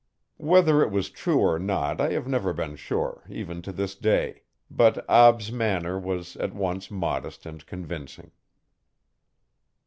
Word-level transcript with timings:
Whether 0.39 0.81
it 0.81 0.89
was 0.89 1.11
true 1.11 1.37
or 1.41 1.59
not 1.59 2.01
I 2.01 2.13
have 2.13 2.27
never 2.27 2.53
been 2.53 2.75
sure, 2.75 3.23
even 3.29 3.61
to 3.61 3.71
this 3.71 3.93
day, 3.93 4.41
but 4.67 5.07
Ab's 5.07 5.51
manner 5.51 5.99
was 5.99 6.35
at 6.37 6.55
once 6.55 6.89
modest 6.89 7.45
and 7.45 7.63
convincing. 7.67 8.31